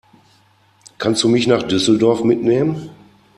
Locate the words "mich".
1.29-1.45